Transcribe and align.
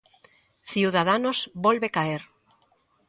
Ciudadanos 0.71 1.39
volve 1.65 1.89
caer. 1.95 2.21